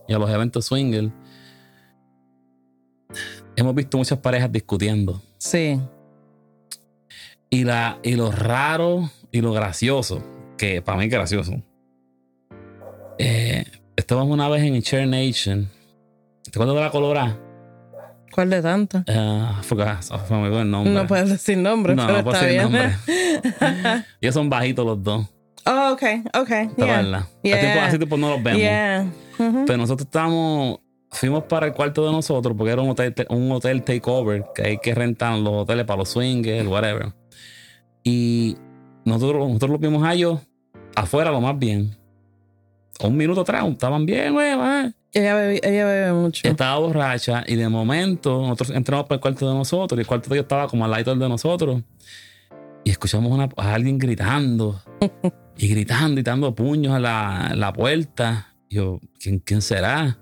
y 0.08 0.14
a 0.14 0.20
los 0.20 0.30
eventos 0.30 0.66
swinger, 0.66 1.12
hemos 3.56 3.76
visto 3.76 3.98
muchas 3.98 4.18
parejas 4.20 4.52
discutiendo. 4.52 5.22
Sí. 5.38 5.80
Y, 7.50 7.64
la, 7.64 8.00
y 8.04 8.16
lo 8.16 8.32
raro 8.32 9.10
y 9.32 9.42
lo 9.42 9.54
gracioso 9.54 10.24
que 10.60 10.82
para 10.82 10.98
mí 10.98 11.06
es 11.06 11.12
gracioso. 11.12 11.54
Eh, 13.18 13.66
estábamos 13.96 14.32
una 14.32 14.50
vez 14.50 14.62
en 14.62 14.80
Share 14.82 15.08
Nation. 15.08 15.70
¿Te 16.44 16.52
acuerdas 16.52 16.76
de 16.76 16.82
la 16.82 16.92
Colorada? 16.92 17.40
¿Cuál 18.32 18.50
de 18.50 18.62
tantas? 18.62 19.04
Uh, 19.08 19.64
fue 19.64 20.38
muy 20.38 20.50
buen 20.50 20.70
nombre. 20.70 20.94
No 20.94 21.08
puedes 21.08 21.30
decir 21.30 21.58
nombre, 21.58 21.96
no, 21.96 22.06
pero 22.06 22.22
no 22.22 22.32
está 22.32 22.46
bien. 22.46 22.64
Nombre. 22.64 22.96
Ellos 24.22 24.36
son 24.36 24.50
bajitos 24.50 24.86
los 24.86 25.04
dos. 25.04 25.28
Oh, 25.66 25.94
ok, 25.94 26.04
ok. 26.36 26.48
¿Te 26.48 26.86
yeah. 26.86 27.28
Yeah. 27.42 27.86
Así 27.86 27.98
tipo 27.98 28.18
no 28.18 28.30
los 28.30 28.44
vemos. 28.44 28.60
Yeah. 28.60 29.08
Pero 29.38 29.78
nosotros 29.78 30.06
estábamos 30.06 30.80
fuimos 31.12 31.46
para 31.46 31.66
el 31.66 31.74
cuarto 31.74 32.06
de 32.06 32.12
nosotros 32.12 32.56
porque 32.56 32.72
era 32.72 32.82
un 32.82 32.90
hotel, 32.90 33.16
un 33.30 33.52
hotel 33.52 33.84
takeover 33.84 34.46
que 34.54 34.62
hay 34.64 34.78
que 34.78 34.94
rentar 34.94 35.40
los 35.40 35.64
hoteles 35.64 35.86
para 35.86 36.00
los 36.00 36.10
swingers, 36.10 36.68
whatever. 36.68 37.14
Y 38.04 38.58
nosotros, 39.06 39.48
nosotros 39.48 39.72
los 39.72 39.80
vimos 39.80 40.04
a 40.04 40.14
ellos 40.14 40.40
afuera 41.00 41.32
lo 41.32 41.42
más 41.42 41.58
bien. 41.58 41.96
Un 43.02 43.16
minuto 43.16 43.42
atrás, 43.42 43.66
estaban 43.68 44.06
bien. 44.06 44.36
Ella 45.12 45.36
bebe, 45.36 45.60
ella 45.64 45.86
bebe 45.86 46.14
mucho. 46.14 46.48
Estaba 46.48 46.78
borracha 46.80 47.44
y 47.48 47.56
de 47.56 47.70
momento 47.70 48.42
nosotros 48.42 48.72
entramos 48.72 49.06
para 49.08 49.16
el 49.16 49.22
cuarto 49.22 49.50
de 49.50 49.56
nosotros 49.56 49.98
y 49.98 50.02
el 50.02 50.08
cuarto 50.08 50.30
de 50.30 50.36
ellos 50.36 50.44
estaba 50.44 50.68
como 50.68 50.86
al 50.86 50.92
lado 50.92 51.16
de 51.16 51.30
nosotros. 51.30 51.82
Y 52.84 52.92
escuchamos 52.92 53.50
a 53.58 53.74
alguien 53.74 53.98
gritando 53.98 54.82
y 55.58 55.68
gritando 55.68 56.20
y 56.20 56.24
dando 56.24 56.54
puños 56.54 56.94
a 56.94 57.00
la, 57.00 57.54
la 57.56 57.74
puerta. 57.74 58.54
Y 58.70 58.76
yo, 58.76 59.00
¿quién, 59.20 59.40
¿quién 59.40 59.62
será? 59.62 60.18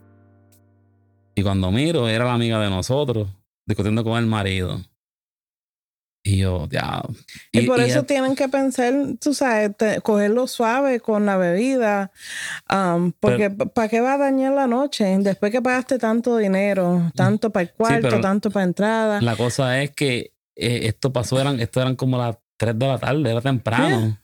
Y 1.36 1.44
cuando 1.44 1.72
miro, 1.72 2.08
era 2.08 2.26
la 2.26 2.34
amiga 2.34 2.60
de 2.60 2.70
nosotros 2.70 3.28
discutiendo 3.66 4.04
con 4.04 4.18
el 4.18 4.26
marido. 4.26 4.82
Y 6.28 6.38
yo, 6.40 6.68
ya. 6.70 7.02
Y, 7.54 7.62
por 7.62 7.80
eso 7.80 8.04
tienen 8.04 8.36
que 8.36 8.50
pensar, 8.50 8.94
tú 9.22 9.34
sabes, 9.34 9.72
cogerlo 10.04 10.46
suave 10.48 11.00
con 11.00 11.26
la 11.26 11.38
bebida. 11.38 12.12
Um, 12.70 13.14
porque 13.14 13.50
¿para 13.50 13.88
qué 13.88 14.02
va 14.02 14.16
a 14.16 14.18
dañar 14.18 14.52
la 14.52 14.68
noche? 14.68 15.06
Después 15.20 15.54
que 15.54 15.62
pagaste 15.62 15.98
tanto 15.98 16.36
dinero, 16.36 17.14
tanto 17.16 17.50
para 17.50 17.64
el 17.64 17.72
cuarto, 17.72 18.20
tanto 18.20 18.52
para 18.52 18.66
entrada. 18.66 19.22
La 19.22 19.38
cosa 19.38 19.82
es 19.82 19.92
que 19.92 20.34
eh, 20.58 20.82
esto 20.84 21.14
pasó, 21.14 21.40
eran, 21.40 21.62
esto 21.62 21.80
eran 21.80 21.96
como 21.96 22.18
las 22.18 22.36
3 22.58 22.78
de 22.78 22.88
la 22.88 22.98
tarde, 22.98 23.32
era 23.32 23.40
temprano. 23.40 24.18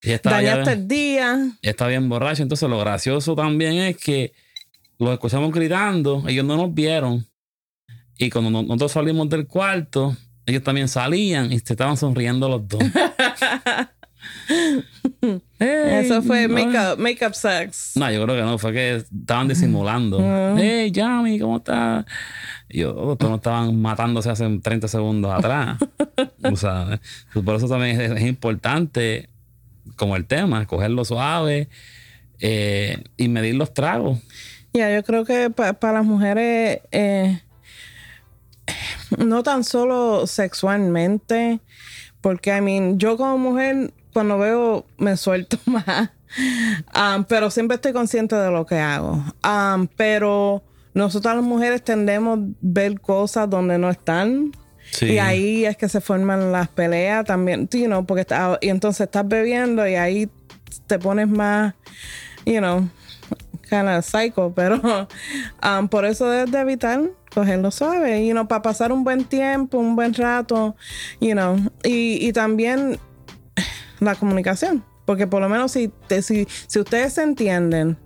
Y 0.00 0.12
estaba 0.12 0.36
Dañaste 0.36 0.64
ya, 0.64 0.72
el 0.72 0.88
día. 0.88 1.38
está 1.60 1.86
bien 1.86 2.08
borracho. 2.08 2.42
Entonces, 2.42 2.66
lo 2.66 2.78
gracioso 2.78 3.36
también 3.36 3.74
es 3.74 3.98
que 3.98 4.32
los 4.98 5.12
escuchamos 5.12 5.52
gritando, 5.52 6.24
ellos 6.26 6.46
no 6.46 6.56
nos 6.56 6.72
vieron. 6.72 7.26
Y 8.16 8.30
cuando 8.30 8.50
no- 8.50 8.62
nosotros 8.62 8.92
salimos 8.92 9.28
del 9.28 9.46
cuarto, 9.46 10.16
ellos 10.46 10.62
también 10.62 10.88
salían 10.88 11.52
y 11.52 11.58
se 11.58 11.72
estaban 11.74 11.96
sonriendo 11.96 12.48
los 12.48 12.66
dos. 12.68 12.82
Hey, 15.58 16.04
Eso 16.04 16.22
fue 16.22 16.48
no. 16.48 16.54
makeup, 16.54 16.98
makeup 16.98 17.34
sex. 17.34 17.92
No, 17.96 18.10
yo 18.10 18.24
creo 18.24 18.36
que 18.36 18.42
no, 18.42 18.58
fue 18.58 18.72
que 18.72 18.96
estaban 18.96 19.48
disimulando. 19.48 20.18
Mm. 20.20 20.58
Hey, 20.58 20.90
Yami, 20.90 21.38
¿cómo 21.38 21.58
estás? 21.58 22.04
Y 22.68 22.80
yo, 22.80 22.94
oh, 22.96 23.16
todos 23.16 23.30
no 23.30 23.36
estaban 23.36 23.80
matándose 23.80 24.30
hace 24.30 24.48
30 24.58 24.88
segundos 24.88 25.32
atrás. 25.32 25.78
o 26.42 26.56
sea, 26.56 27.00
por 27.44 27.54
eso 27.56 27.68
también 27.68 28.00
es, 28.00 28.10
es 28.10 28.22
importante, 28.22 29.28
como 29.96 30.16
el 30.16 30.24
tema, 30.26 30.66
cogerlo 30.66 31.04
suave 31.04 31.68
eh, 32.40 33.02
y 33.16 33.28
medir 33.28 33.54
los 33.54 33.72
tragos. 33.74 34.18
Ya, 34.72 34.92
yo 34.94 35.02
creo 35.04 35.24
que 35.24 35.50
pa- 35.50 35.74
para 35.74 35.94
las 35.98 36.04
mujeres, 36.04 36.80
eh, 36.90 37.40
no 39.18 39.42
tan 39.42 39.64
solo 39.64 40.26
sexualmente, 40.26 41.60
porque, 42.20 42.56
I 42.56 42.60
mean, 42.60 42.98
yo 42.98 43.16
como 43.16 43.38
mujer, 43.38 43.92
cuando 44.12 44.38
veo, 44.38 44.86
me 44.98 45.16
suelto 45.16 45.58
más. 45.66 46.10
Um, 46.96 47.24
pero 47.24 47.50
siempre 47.50 47.74
estoy 47.74 47.92
consciente 47.92 48.36
de 48.36 48.50
lo 48.50 48.64
que 48.64 48.78
hago. 48.78 49.22
Um, 49.44 49.86
pero 49.96 50.62
nosotras 50.94 51.36
las 51.36 51.44
mujeres 51.44 51.82
tendemos 51.82 52.38
a 52.38 52.42
ver 52.60 53.00
cosas 53.00 53.48
donde 53.50 53.76
no 53.78 53.90
están. 53.90 54.52
Sí. 54.92 55.06
Y 55.12 55.18
ahí 55.18 55.64
es 55.64 55.76
que 55.76 55.88
se 55.88 56.00
forman 56.00 56.52
las 56.52 56.68
peleas 56.68 57.24
también, 57.24 57.68
you 57.72 57.86
know, 57.86 58.04
porque 58.04 58.22
está- 58.22 58.58
y 58.60 58.68
entonces 58.68 59.02
estás 59.06 59.26
bebiendo 59.26 59.86
y 59.88 59.94
ahí 59.94 60.28
te 60.86 60.98
pones 60.98 61.28
más, 61.28 61.74
you 62.44 62.58
know, 62.58 62.88
kind 63.72 63.88
of 63.88 64.04
psycho, 64.04 64.52
pero 64.54 64.80
um, 65.62 65.88
por 65.88 66.04
eso 66.04 66.28
debes 66.28 66.52
de 66.52 66.60
evitar 66.60 67.00
cogerlo 67.34 67.70
suave, 67.70 68.26
you 68.26 68.32
know, 68.32 68.46
para 68.46 68.60
pasar 68.60 68.92
un 68.92 69.02
buen 69.02 69.24
tiempo, 69.24 69.78
un 69.78 69.96
buen 69.96 70.12
rato, 70.12 70.76
you 71.18 71.32
know, 71.32 71.56
y, 71.82 72.18
y 72.28 72.32
también 72.34 72.98
la 74.00 74.14
comunicación, 74.14 74.84
porque 75.06 75.26
por 75.26 75.40
lo 75.40 75.48
menos 75.48 75.72
si, 75.72 75.88
te- 76.06 76.20
si, 76.20 76.46
si 76.66 76.78
ustedes 76.80 77.14
se 77.14 77.22
entienden, 77.22 77.96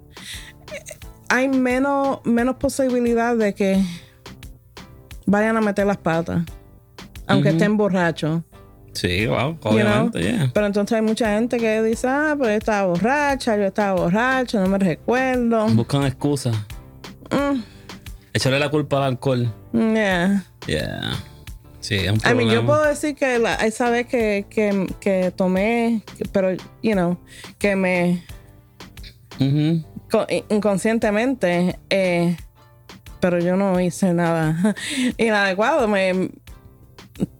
hay 1.29 1.49
menos, 1.49 2.21
menos 2.25 2.57
posibilidad 2.57 3.35
de 3.37 3.53
que 3.53 3.83
vayan 5.27 5.57
a 5.57 5.61
meter 5.61 5.87
las 5.87 5.97
patas, 5.97 6.45
aunque 7.27 7.49
estén 7.49 7.77
borrachos. 7.77 8.43
Sí, 8.97 9.27
wow, 9.27 9.51
you 9.53 9.59
know. 9.61 9.73
obviamente, 9.73 10.23
yeah. 10.23 10.51
Pero 10.55 10.67
entonces 10.67 10.97
hay 10.97 11.03
mucha 11.03 11.35
gente 11.35 11.59
que 11.59 11.83
dice, 11.83 12.09
ah, 12.09 12.35
pues 12.37 12.51
yo 12.51 12.57
estaba 12.57 12.87
borracha, 12.87 13.57
yo 13.57 13.65
estaba 13.65 13.93
borracha, 14.01 14.61
no 14.61 14.69
me 14.69 14.79
recuerdo. 14.79 15.67
Buscan 15.69 16.05
excusas. 16.05 16.57
Mm, 17.31 17.61
Echarle 18.33 18.59
la 18.59 18.69
culpa 18.71 18.99
al 18.99 19.03
alcohol. 19.05 19.53
yeah. 19.73 20.45
Yeah. 20.67 21.13
Sí, 21.81 21.95
es 21.95 22.09
un 22.11 22.17
I 22.17 22.19
problema. 22.21 22.39
mean, 22.39 22.51
yo 22.51 22.67
puedo 22.67 22.83
decir 22.85 23.15
que 23.15 23.39
la- 23.39 23.55
esa 23.57 23.91
vez 23.91 24.07
que, 24.07 24.45
que, 24.51 24.87
que 24.99 25.31
tomé, 25.31 26.03
pero, 26.33 26.51
you 26.83 26.93
know, 26.95 27.17
que 27.59 27.77
me 27.77 28.25
co- 30.11 30.27
inconscientemente, 30.49 31.79
eh, 31.91 32.37
pero 33.21 33.39
yo 33.39 33.57
no 33.57 33.79
hice 33.81 34.13
nada 34.15 34.75
inadecuado, 35.19 35.87
me, 35.89 36.31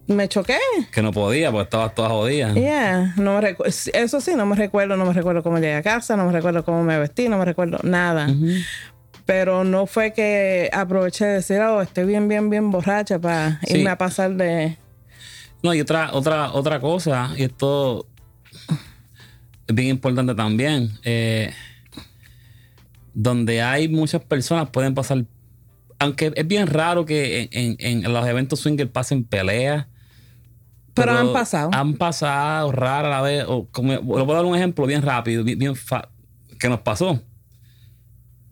me 0.07 0.27
choqué. 0.27 0.57
Que 0.91 1.01
no 1.01 1.11
podía, 1.11 1.51
porque 1.51 1.63
estabas 1.65 1.93
toda 1.95 2.09
jodida. 2.09 2.53
Yeah, 2.53 3.13
no 3.17 3.41
me 3.41 3.55
eso 3.93 4.21
sí, 4.21 4.31
no 4.35 4.45
me 4.45 4.55
recuerdo, 4.55 4.95
no 4.97 5.05
me 5.05 5.13
recuerdo 5.13 5.43
cómo 5.43 5.57
llegué 5.57 5.75
a 5.75 5.83
casa, 5.83 6.15
no 6.17 6.25
me 6.25 6.31
recuerdo 6.31 6.63
cómo 6.65 6.83
me 6.83 6.97
vestí, 6.97 7.27
no 7.29 7.37
me 7.37 7.45
recuerdo 7.45 7.79
nada. 7.83 8.27
Pero 9.25 9.63
no 9.65 9.85
fue 9.87 10.13
que 10.13 10.69
aproveché 10.71 11.25
de 11.25 11.33
decir, 11.33 11.59
oh, 11.59 11.81
estoy 11.81 12.05
bien, 12.05 12.27
bien, 12.29 12.49
bien 12.49 12.71
borracha 12.71 13.19
para 13.19 13.59
Sí. 13.65 13.77
irme 13.77 13.89
a 13.89 13.97
pasar 13.97 14.33
de... 14.35 14.77
No, 15.61 15.73
y 15.73 15.81
otra, 15.81 16.11
otra, 16.13 16.51
otra 16.53 16.79
cosa, 16.79 17.31
y 17.35 17.43
esto 17.43 18.07
es 19.67 19.75
bien 19.75 19.89
importante 19.89 20.33
también. 20.35 20.91
eh, 21.03 21.51
donde 23.13 23.61
hay 23.63 23.87
muchas 23.87 24.21
personas 24.21 24.69
pueden 24.69 24.93
pasar. 24.93 25.25
Aunque 25.99 26.31
es 26.35 26.47
bien 26.47 26.67
raro 26.67 27.03
que 27.05 27.49
en, 27.51 27.75
en- 27.79 28.05
en 28.05 28.13
los 28.13 28.27
eventos 28.27 28.59
swinger 28.59 28.89
pasen 28.91 29.23
peleas. 29.23 29.87
Pero 31.05 31.17
han 31.17 31.33
pasado. 31.33 31.69
Han 31.73 31.93
pasado 31.95 32.71
rara 32.71 33.09
la 33.09 33.21
vez. 33.21 33.45
O 33.47 33.67
como, 33.71 33.93
le 33.93 33.97
voy 33.99 34.31
a 34.31 34.35
dar 34.35 34.45
un 34.45 34.55
ejemplo 34.55 34.85
bien 34.85 35.01
rápido, 35.01 35.43
bien, 35.43 35.57
bien 35.59 35.75
fa- 35.75 36.09
que 36.59 36.69
nos 36.69 36.81
pasó. 36.81 37.21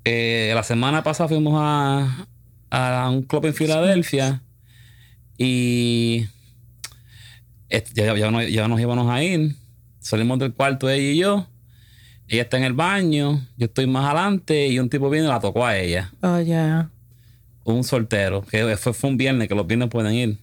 Eh, 0.03 0.51
la 0.53 0.63
semana 0.63 1.03
pasada 1.03 1.27
fuimos 1.29 1.53
a, 1.57 2.27
a 2.69 3.09
un 3.09 3.23
club 3.23 3.45
en 3.47 3.53
Filadelfia 3.55 4.41
y 5.37 6.27
ya, 7.93 8.13
ya 8.47 8.67
nos 8.67 8.79
íbamos 8.79 9.09
a 9.11 9.23
ir. 9.23 9.55
Salimos 9.99 10.39
del 10.39 10.53
cuarto 10.53 10.89
ella 10.89 11.11
y 11.11 11.17
yo. 11.17 11.47
Ella 12.27 12.41
está 12.43 12.57
en 12.57 12.63
el 12.63 12.73
baño, 12.73 13.45
yo 13.55 13.65
estoy 13.65 13.85
más 13.85 14.05
adelante 14.05 14.67
y 14.67 14.79
un 14.79 14.89
tipo 14.89 15.09
viene 15.11 15.27
y 15.27 15.29
la 15.29 15.39
tocó 15.39 15.63
a 15.65 15.77
ella. 15.77 16.11
Oh, 16.21 16.39
ya. 16.39 16.89
Un 17.63 17.83
soltero, 17.83 18.41
que 18.43 18.77
fue, 18.77 18.93
fue 18.93 19.09
un 19.11 19.17
viernes, 19.17 19.47
que 19.47 19.53
los 19.55 19.67
viernes 19.67 19.89
pueden 19.89 20.13
ir. 20.13 20.37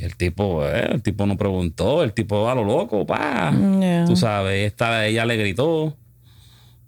El 0.00 0.16
tipo, 0.16 0.64
eh, 0.66 0.88
el 0.92 1.02
tipo 1.02 1.26
no 1.26 1.36
preguntó, 1.36 2.02
el 2.04 2.12
tipo 2.12 2.48
a 2.48 2.54
lo 2.54 2.64
loco, 2.64 3.04
pa. 3.06 3.50
Yeah. 3.80 4.04
Tú 4.06 4.14
sabes, 4.16 4.66
esta, 4.66 5.06
ella 5.06 5.24
le 5.26 5.36
gritó. 5.36 5.96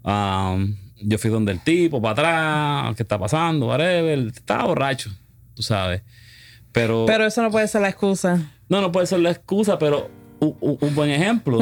Um, 0.03 0.77
yo 1.03 1.19
fui 1.19 1.31
donde 1.31 1.53
el 1.53 1.61
tipo, 1.61 2.01
para 2.01 2.13
atrás, 2.13 2.97
¿qué 2.97 3.03
está 3.03 3.19
pasando? 3.19 3.67
Whatever. 3.67 4.19
Estaba 4.29 4.65
borracho, 4.65 5.11
tú 5.55 5.63
sabes. 5.63 6.03
Pero, 6.73 7.05
Pero 7.07 7.27
eso 7.27 7.43
no 7.43 7.51
puede 7.51 7.67
ser 7.69 7.81
la 7.83 7.89
excusa. 7.89 8.53
no, 8.69 8.81
no 8.81 8.93
puede 8.93 9.07
ser 9.07 9.21
la 9.21 9.31
excusa, 9.31 9.79
pero 9.79 10.11
un, 10.41 10.55
un- 10.61 10.79
un 10.81 10.95
buen 10.95 11.11
ejemplo. 11.11 11.59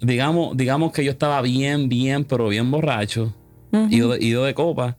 Digamos, 0.00 0.56
digamos 0.56 0.92
que 0.92 1.04
yo 1.04 1.10
estaba 1.10 1.42
bien, 1.42 1.88
bien, 1.88 2.24
pero 2.24 2.48
bien 2.48 2.70
borracho, 2.70 3.34
Ujú. 3.72 3.88
ido, 3.90 4.08
de, 4.10 4.24
ido 4.24 4.44
de 4.44 4.54
copa. 4.54 4.96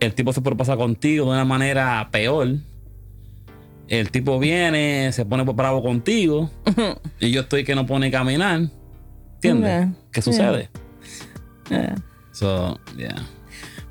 El 0.00 0.14
tipo 0.14 0.32
se 0.32 0.40
puede 0.40 0.56
pasar 0.56 0.76
contigo 0.76 1.26
de 1.26 1.32
una 1.32 1.44
manera 1.44 2.08
peor. 2.10 2.48
El 3.88 4.10
tipo 4.10 4.38
viene, 4.38 5.12
se 5.12 5.24
pone 5.24 5.42
bravo 5.44 5.82
contigo. 5.82 6.50
y 7.20 7.30
yo 7.30 7.42
estoy 7.42 7.64
que 7.64 7.74
no 7.74 7.86
pone 7.86 8.10
caminar. 8.10 8.68
¿Entiendes? 9.34 9.70
Yeah. 9.70 9.92
¿Qué 10.12 10.22
sucede? 10.22 10.70
Yeah. 11.68 11.94
So, 12.32 12.78
yeah. 12.96 13.14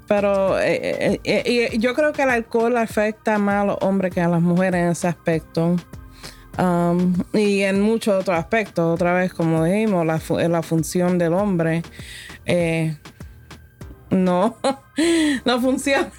Pero 0.08 0.60
eh, 0.60 0.80
eh, 0.84 1.20
eh, 1.24 1.70
y 1.72 1.80
yo 1.80 1.94
creo 1.94 2.12
que 2.12 2.24
el 2.24 2.30
alcohol 2.30 2.78
afecta 2.78 3.38
más 3.38 3.64
a 3.64 3.66
los 3.66 3.78
hombres 3.82 4.14
que 4.14 4.22
a 4.22 4.28
las 4.28 4.42
mujeres 4.42 4.82
en 4.82 4.88
ese 4.90 5.08
aspecto. 5.08 5.76
Um, 6.58 7.16
y 7.34 7.62
en 7.62 7.82
muchos 7.82 8.22
otros 8.22 8.38
aspectos, 8.38 8.94
otra 8.94 9.14
vez, 9.14 9.34
como 9.34 9.64
dijimos, 9.64 10.06
la, 10.06 10.22
la 10.48 10.62
función 10.62 11.18
del 11.18 11.34
hombre 11.34 11.82
eh, 12.46 12.96
no, 14.14 14.58
no 15.46 15.62
funciona. 15.62 16.12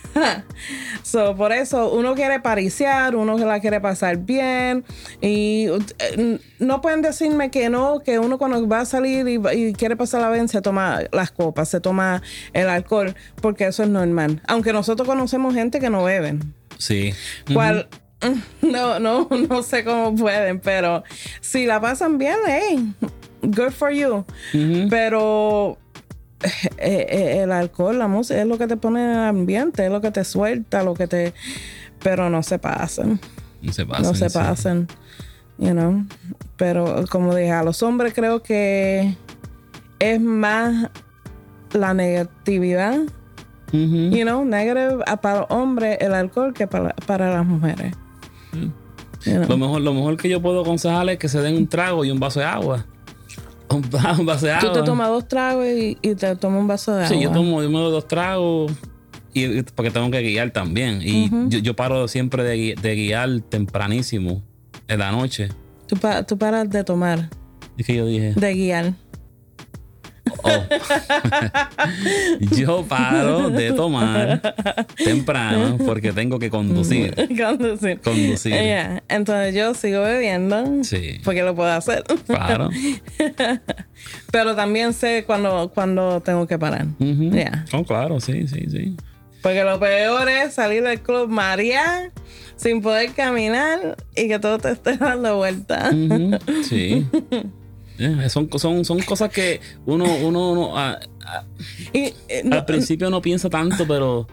so, 1.03 1.37
por 1.37 1.53
eso 1.53 1.93
uno 1.93 2.15
quiere 2.15 2.41
pariciar, 2.41 3.17
uno 3.17 3.39
la 3.39 3.61
quiere 3.61 3.81
pasar 3.81 4.19
bien. 4.19 4.85
Y 5.21 5.69
eh, 5.99 6.39
no 6.59 6.81
pueden 6.81 7.03
decirme 7.03 7.51
que 7.51 7.69
no, 7.69 8.01
que 8.01 8.19
uno 8.19 8.39
cuando 8.39 8.67
va 8.69 8.81
a 8.81 8.85
salir 8.85 9.29
y, 9.29 9.41
y 9.53 9.73
quiere 9.73 9.97
pasarla 9.97 10.31
bien 10.31 10.49
se 10.49 10.61
toma 10.61 11.01
las 11.13 11.31
copas, 11.31 11.69
se 11.69 11.81
toma 11.81 12.23
el 12.53 12.69
alcohol, 12.69 13.15
porque 13.41 13.67
eso 13.67 13.83
es 13.83 13.89
normal. 13.89 14.43
Aunque 14.47 14.73
nosotros 14.73 15.07
conocemos 15.07 15.55
gente 15.55 15.81
que 15.81 15.91
no 15.91 16.05
beben. 16.05 16.55
Sí. 16.79 17.15
Cual, 17.53 17.89
no, 18.63 18.99
no, 18.99 19.29
no 19.49 19.63
sé 19.63 19.85
cómo 19.85 20.15
pueden, 20.15 20.61
pero 20.61 21.05
si 21.41 21.67
la 21.67 21.81
pasan 21.81 22.19
bien, 22.19 22.37
hey, 22.47 22.93
good 23.43 23.71
for 23.71 23.91
you. 23.91 24.25
Pero 24.91 25.79
el 26.79 27.53
alcohol, 27.53 27.99
la 27.99 28.09
música, 28.09 28.41
es 28.41 28.47
lo 28.47 28.59
que 28.59 28.67
te 28.67 28.77
pone 28.77 29.03
en 29.05 29.11
el 29.11 29.19
ambiente, 29.25 29.85
es 29.87 29.91
lo 29.93 30.01
que 30.01 30.11
te 30.11 30.25
suelta, 30.25 30.83
lo 30.83 30.95
que 30.95 31.07
te. 31.07 31.35
Pero 32.03 32.29
no 32.31 32.43
se 32.43 32.59
pasen, 32.59 33.19
No 33.63 33.73
se 33.73 33.87
pasen. 33.87 34.05
no 34.05 34.15
se 34.15 34.29
sí. 34.29 34.87
you 35.59 35.71
know. 35.71 36.05
Pero 36.57 37.05
como 37.11 37.35
dije, 37.35 37.53
a 37.53 37.63
los 37.63 37.83
hombres 37.83 38.13
creo 38.15 38.43
que 38.43 39.17
es 39.99 40.21
más 40.21 40.91
la 41.73 41.95
negatividad, 41.95 42.99
you 43.73 44.23
know, 44.23 44.45
negative 44.45 45.03
a- 45.07 45.17
para 45.21 45.41
los 45.41 45.47
hombres 45.51 45.99
el 46.01 46.15
alcohol 46.15 46.53
que 46.53 46.67
para, 46.67 46.95
para 47.07 47.31
las 47.33 47.45
mujeres. 47.47 47.93
You 48.53 48.71
know. 49.37 49.49
Lo 49.49 49.57
mejor, 49.57 49.81
lo 49.81 49.95
mejor 49.95 50.17
que 50.19 50.29
yo 50.29 50.43
puedo 50.43 50.61
aconsejarles 50.61 51.15
es 51.15 51.19
que 51.19 51.29
se 51.29 51.41
den 51.41 51.57
un 51.57 51.67
trago 51.67 52.05
y 52.05 52.11
un 52.11 52.21
vaso 52.21 52.41
de 52.41 52.47
agua. 52.47 52.85
Un, 53.77 53.83
va- 53.83 54.17
un 54.19 54.27
vaso 54.27 54.47
de 54.47 54.53
agua. 54.53 54.73
Tú 54.73 54.79
te 54.81 54.85
tomas 54.85 55.09
dos 55.09 55.27
tragos 55.29 55.67
y, 55.67 55.97
y 56.03 56.15
te 56.15 56.37
tomas 56.37 56.61
un 56.61 56.69
vaso 56.69 56.95
de 56.95 57.07
Sí, 57.09 57.15
agua. 57.15 57.25
yo 57.25 57.31
tomo, 57.33 57.63
yo 57.63 57.71
me 57.71 57.79
doy 57.79 57.91
dos 57.93 58.07
tragos 58.09 58.73
y, 59.33 59.45
y- 59.45 59.63
porque 59.63 59.91
tengo 59.91 60.11
que 60.11 60.21
guiar 60.23 60.51
también. 60.51 61.01
Y 61.03 61.29
yo, 61.49 61.59
yo 61.59 61.75
paro 61.77 62.07
siempre 62.09 62.43
de, 62.45 62.57
gui- 62.57 62.81
de 62.81 62.95
guiar 62.95 63.41
tempranísimo 63.49 64.43
en 64.89 64.99
la 64.99 65.11
noche. 65.13 65.49
Tú, 65.87 65.97
pa- 65.97 66.23
tú 66.25 66.39
paras 66.39 66.69
de 66.71 66.85
tomar, 66.85 67.29
Es 67.77 67.87
que 67.87 67.95
yo 67.97 68.07
dije. 68.07 68.33
de 68.35 68.55
guiar. 68.55 68.95
Oh. 70.45 70.65
yo 72.57 72.85
paro 72.87 73.49
de 73.51 73.73
tomar 73.73 74.55
temprano 74.97 75.79
porque 75.85 76.13
tengo 76.13 76.39
que 76.39 76.51
conducir. 76.51 77.15
Conducir. 77.37 78.01
Conducir. 78.01 78.53
Yeah. 78.53 79.03
Entonces 79.09 79.55
yo 79.55 79.75
sigo 79.75 80.03
bebiendo. 80.03 80.85
Sí. 80.85 81.21
Porque 81.25 81.43
lo 81.43 81.55
puedo 81.55 81.73
hacer. 81.73 82.05
Claro. 82.27 82.69
Pero 84.31 84.55
también 84.55 84.93
sé 84.93 85.25
cuando, 85.27 85.71
cuando 85.73 86.21
tengo 86.21 86.47
que 86.47 86.59
parar. 86.59 86.87
Yeah. 86.99 87.65
Oh, 87.73 87.85
claro, 87.85 88.21
sí, 88.21 88.47
sí, 88.47 88.67
sí. 88.71 88.97
Porque 89.43 89.65
lo 89.65 89.79
peor 89.81 90.29
es 90.29 90.55
salir 90.55 90.83
del 90.83 91.01
club 91.01 91.29
María 91.29 92.13
sin 92.57 92.83
poder 92.83 93.13
caminar 93.13 93.97
y 94.15 94.29
que 94.29 94.39
todo 94.39 94.59
te 94.59 94.71
esté 94.71 94.97
dando 94.97 95.37
vuelta. 95.37 95.91
Sí. 96.63 97.07
Yeah, 97.99 98.29
son, 98.29 98.49
son, 98.59 98.85
son 98.85 99.01
cosas 99.01 99.31
que 99.31 99.61
uno, 99.87 100.05
uno, 100.23 100.53
uno, 100.53 100.99
Y, 101.93 102.13
eh, 102.29 102.43
no, 102.45 102.57
al 102.57 102.65
principio 102.65 103.09
no 103.09 103.23
piensa 103.23 103.49
tanto, 103.49 103.87
pero 103.87 104.27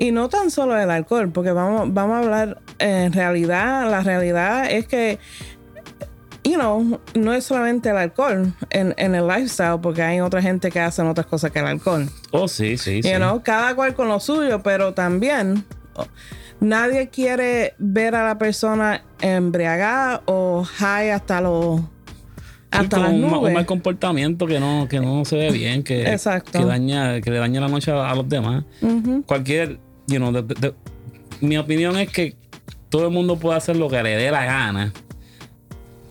y 0.00 0.12
no 0.12 0.30
tan 0.30 0.50
solo 0.50 0.80
el 0.80 0.90
alcohol, 0.90 1.30
porque 1.30 1.52
vamos, 1.52 1.92
vamos 1.92 2.16
a 2.16 2.18
hablar 2.20 2.62
en 2.78 3.12
realidad, 3.12 3.90
la 3.90 4.00
realidad 4.00 4.70
es 4.70 4.86
que, 4.86 5.18
you 6.42 6.54
know, 6.54 6.98
no 7.14 7.34
es 7.34 7.44
solamente 7.44 7.90
el 7.90 7.98
alcohol 7.98 8.54
en, 8.70 8.94
en 8.96 9.14
el 9.14 9.28
lifestyle, 9.28 9.78
porque 9.82 10.00
hay 10.00 10.20
otra 10.20 10.40
gente 10.40 10.70
que 10.70 10.80
hacen 10.80 11.06
otras 11.06 11.26
cosas 11.26 11.50
que 11.50 11.58
el 11.58 11.66
alcohol. 11.66 12.08
oh 12.30 12.48
sí, 12.48 12.78
sí, 12.78 13.02
sí. 13.02 13.10
You 13.12 13.18
know, 13.18 13.42
cada 13.42 13.74
cual 13.74 13.94
con 13.94 14.08
lo 14.08 14.20
suyo, 14.20 14.62
pero 14.62 14.94
también 14.94 15.66
oh, 15.96 16.06
nadie 16.60 17.10
quiere 17.10 17.74
ver 17.76 18.14
a 18.14 18.24
la 18.24 18.38
persona 18.38 19.04
embriagada 19.20 20.22
o 20.24 20.64
high 20.64 21.10
hasta 21.10 21.42
los 21.42 21.82
Sí, 21.82 21.99
hasta 22.70 22.96
como 23.04 23.30
las 23.30 23.42
un, 23.42 23.52
mal 23.52 23.66
comportamiento 23.66 24.46
que 24.46 24.60
no, 24.60 24.86
que 24.88 25.00
no 25.00 25.24
se 25.24 25.36
ve 25.36 25.50
bien, 25.50 25.82
que, 25.82 26.02
Exacto. 26.10 26.58
que 26.58 26.64
daña, 26.64 27.20
que 27.20 27.30
le 27.30 27.38
daña 27.38 27.60
la 27.60 27.68
noche 27.68 27.90
a, 27.90 28.10
a 28.10 28.14
los 28.14 28.28
demás. 28.28 28.64
Cualquier, 29.26 29.78
you 30.06 30.16
know, 30.18 30.30
de- 30.32 30.42
de- 30.42 30.54
de- 30.54 30.74
mi 31.40 31.56
opinión 31.56 31.96
es 31.98 32.10
que 32.10 32.36
todo 32.88 33.06
el 33.06 33.12
mundo 33.12 33.36
puede 33.36 33.56
hacer 33.56 33.76
lo 33.76 33.88
que 33.88 34.02
le 34.02 34.16
dé 34.16 34.30
la 34.30 34.44
gana, 34.44 34.92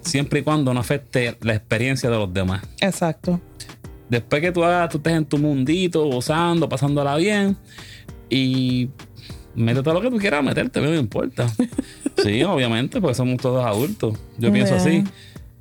siempre 0.02 0.40
y 0.40 0.44
cuando 0.44 0.74
no 0.74 0.80
afecte 0.80 1.38
la 1.42 1.54
experiencia 1.56 2.10
de 2.10 2.18
los 2.18 2.34
demás. 2.34 2.62
Exacto. 2.82 3.40
Después 4.10 4.42
que 4.42 4.52
tú 4.52 4.64
hagas, 4.64 4.90
tú 4.90 4.98
estés 4.98 5.14
en 5.14 5.26
tu 5.26 5.38
mundito, 5.38 6.04
gozando, 6.06 6.68
pasándola 6.68 7.16
bien, 7.16 7.56
y 8.30 8.90
métete 9.56 9.94
lo 9.94 10.02
que 10.02 10.10
tú 10.10 10.18
quieras 10.18 10.44
meterte, 10.44 10.82
no 10.82 10.90
me 10.90 10.98
importa. 10.98 11.48
Sí, 12.22 12.44
obviamente, 12.44 13.00
porque 13.00 13.16
somos 13.16 13.38
todos 13.38 13.66
adultos. 13.66 14.14
Yo 14.38 14.52
pienso 14.52 14.76
así. 14.76 15.06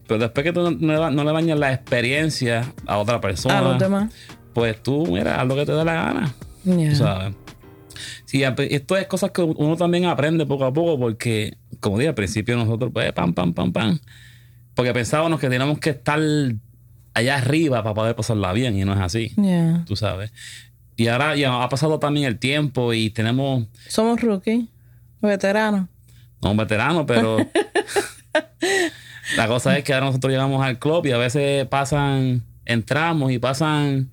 Pero 0.08 0.18
después 0.20 0.42
que 0.42 0.52
tú 0.52 0.62
no, 0.72 1.10
no 1.10 1.24
le- 1.24 1.32
dañas 1.32 1.58
la 1.58 1.72
experiencia 1.72 2.64
a 2.86 2.98
otra 2.98 3.20
persona, 3.20 3.58
A 3.58 3.62
los 3.62 3.78
demás. 3.78 4.12
pues 4.54 4.82
tú, 4.82 5.06
mira, 5.06 5.40
haz 5.40 5.46
lo 5.46 5.54
que 5.54 5.64
te 5.66 5.72
dé 5.72 5.84
la 5.84 5.92
gana. 5.94 6.34
Yeah. 6.64 6.94
¿Sabes? 6.96 7.34
Sí, 8.24 8.42
esto 8.42 8.96
es 8.96 9.06
cosas 9.06 9.30
que 9.30 9.42
uno 9.42 9.76
también 9.76 10.06
aprende 10.06 10.44
poco 10.46 10.64
a 10.64 10.72
poco 10.72 10.98
porque, 10.98 11.56
como 11.80 11.98
dije 11.98 12.08
al 12.08 12.14
principio, 12.14 12.56
nosotros, 12.56 12.90
pues, 12.92 13.12
pam, 13.12 13.32
pam, 13.34 13.52
pam, 13.54 13.72
pam. 13.72 13.98
Porque 14.74 14.92
pensábamos 14.92 15.38
que 15.40 15.48
teníamos 15.48 15.78
que 15.78 15.90
estar 15.90 16.18
allá 17.14 17.36
arriba 17.36 17.82
para 17.82 17.94
poder 17.94 18.14
pasarla 18.16 18.52
bien 18.52 18.78
y 18.78 18.84
no 18.84 18.92
es 18.94 19.00
así, 19.00 19.32
Yeah. 19.36 19.84
tú 19.86 19.94
sabes. 19.96 20.32
Y 20.96 21.06
ahora 21.08 21.36
ya 21.36 21.62
ha 21.62 21.68
pasado 21.68 21.98
también 21.98 22.26
el 22.26 22.38
tiempo 22.38 22.92
y 22.92 23.10
tenemos 23.10 23.66
Somos 23.88 24.20
rookies, 24.20 24.66
veteranos. 25.22 25.86
no 26.42 26.50
un 26.52 26.56
veterano, 26.56 27.06
pero 27.06 27.36
la 29.36 29.46
cosa 29.46 29.76
es 29.76 29.84
que 29.84 29.94
ahora 29.94 30.06
nosotros 30.06 30.32
llegamos 30.32 30.64
al 30.64 30.78
club 30.78 31.06
y 31.06 31.12
a 31.12 31.18
veces 31.18 31.66
pasan, 31.66 32.42
entramos 32.64 33.32
y 33.32 33.38
pasan 33.38 34.10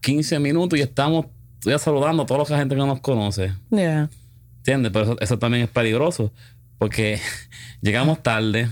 15 0.00 0.38
minutos 0.38 0.78
y 0.78 0.82
estamos 0.82 1.26
ya 1.62 1.78
saludando 1.78 2.24
a 2.24 2.26
toda 2.26 2.44
la 2.48 2.58
gente 2.58 2.74
que 2.74 2.80
nos 2.80 3.00
conoce. 3.00 3.52
Yeah. 3.70 4.10
¿Entiendes? 4.58 4.92
Pero 4.92 5.04
eso, 5.04 5.16
eso 5.20 5.38
también 5.38 5.64
es 5.64 5.70
peligroso 5.70 6.32
porque 6.78 7.18
llegamos 7.80 8.22
tarde, 8.22 8.68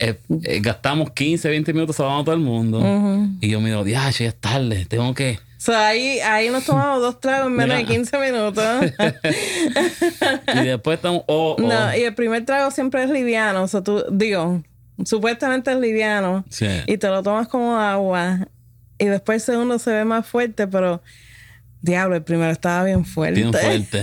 eh, 0.00 0.18
eh, 0.44 0.60
gastamos 0.60 1.10
15, 1.10 1.48
20 1.48 1.72
minutos 1.74 1.96
saludando 1.96 2.22
a 2.22 2.24
todo 2.24 2.34
el 2.34 2.40
mundo 2.40 2.80
y 3.40 3.50
yo 3.50 3.60
me 3.60 3.68
digo, 3.68 3.86
ya 3.86 4.08
es 4.08 4.34
tarde, 4.40 4.86
tengo 4.86 5.14
que... 5.14 5.38
So, 5.58 5.76
ahí, 5.76 6.20
ahí 6.20 6.48
nos 6.48 6.64
tomamos 6.64 7.02
dos 7.02 7.20
tragos 7.20 7.48
en 7.48 7.52
menos 7.52 7.76
de 7.76 7.82
Mira. 7.82 7.94
15 7.94 8.18
minutos. 8.18 8.64
Y 10.54 10.64
después 10.64 10.96
estamos... 10.96 11.22
oh, 11.26 11.56
oh. 11.58 11.62
No, 11.62 11.94
y 11.94 12.00
el 12.00 12.14
primer 12.14 12.46
trago 12.46 12.70
siempre 12.70 13.02
es 13.04 13.10
liviano. 13.10 13.62
O 13.62 13.68
sea, 13.68 13.82
tú, 13.82 14.02
digo, 14.10 14.62
supuestamente 15.04 15.70
es 15.70 15.78
liviano. 15.78 16.46
Sí. 16.48 16.66
Y 16.86 16.96
te 16.96 17.08
lo 17.08 17.22
tomas 17.22 17.46
como 17.46 17.76
agua. 17.76 18.48
Y 18.98 19.04
después 19.04 19.42
el 19.42 19.54
segundo 19.54 19.78
se 19.78 19.92
ve 19.92 20.06
más 20.06 20.26
fuerte, 20.26 20.66
pero 20.66 21.02
diablo, 21.82 22.16
el 22.16 22.22
primero 22.22 22.50
estaba 22.50 22.84
bien 22.84 23.04
fuerte. 23.04 23.40
Bien 23.40 23.52
fuerte. 23.52 24.02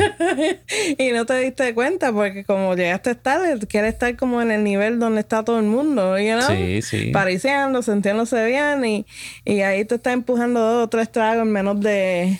y 0.97 1.11
no 1.11 1.25
te 1.25 1.39
diste 1.39 1.73
cuenta 1.73 2.11
porque 2.11 2.43
como 2.43 2.75
llegaste 2.75 3.15
tarde, 3.15 3.59
quieres 3.67 3.93
estar 3.93 4.15
como 4.15 4.41
en 4.41 4.51
el 4.51 4.63
nivel 4.63 4.99
donde 4.99 5.21
está 5.21 5.43
todo 5.43 5.59
el 5.59 5.65
mundo, 5.65 6.17
you 6.17 6.33
know? 6.33 6.47
Sí, 6.47 6.81
sí. 6.81 7.11
Pariciando, 7.11 7.81
sintiéndose 7.81 8.45
bien 8.45 8.83
y, 8.85 9.05
y 9.45 9.61
ahí 9.61 9.85
te 9.85 9.95
está 9.95 10.13
empujando 10.13 10.59
dos 10.59 10.85
o 10.85 10.89
tres 10.89 11.11
tragos 11.11 11.45
en 11.45 11.51
menos 11.51 11.79
de... 11.81 12.39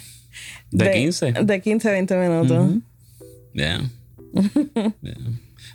De 0.71 0.91
15. 0.91 1.33
De 1.43 1.61
15, 1.61 1.91
20 1.91 2.17
minutos. 2.17 2.69
Yeah. 3.53 3.81
Yeah. 5.01 5.17